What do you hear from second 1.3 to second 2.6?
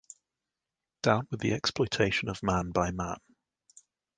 the exploitation of